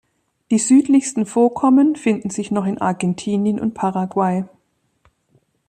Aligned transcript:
Die 0.49 0.57
südlichsten 0.57 1.27
Vorkommen 1.27 1.95
finden 1.95 2.31
sich 2.31 2.49
noch 2.49 2.65
in 2.65 2.79
Argentinien 2.81 3.59
und 3.59 3.75
Paraguay. 3.75 4.45